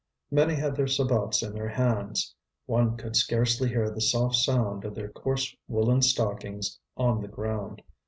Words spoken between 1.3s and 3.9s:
in their hands; one could scarcely hear